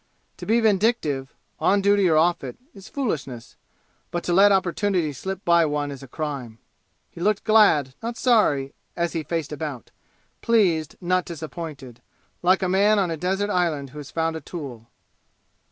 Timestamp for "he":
7.11-7.21, 9.13-9.21